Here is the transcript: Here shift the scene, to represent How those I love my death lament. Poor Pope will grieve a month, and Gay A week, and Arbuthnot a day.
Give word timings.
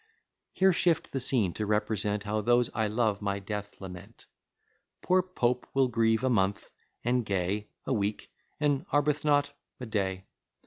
Here 0.53 0.73
shift 0.73 1.11
the 1.11 1.19
scene, 1.19 1.53
to 1.53 1.67
represent 1.67 2.23
How 2.23 2.41
those 2.41 2.71
I 2.73 2.87
love 2.87 3.21
my 3.21 3.37
death 3.37 3.79
lament. 3.79 4.25
Poor 5.03 5.21
Pope 5.21 5.67
will 5.75 5.89
grieve 5.89 6.23
a 6.23 6.27
month, 6.31 6.71
and 7.05 7.23
Gay 7.23 7.67
A 7.85 7.93
week, 7.93 8.31
and 8.59 8.83
Arbuthnot 8.89 9.51
a 9.79 9.85
day. 9.85 10.25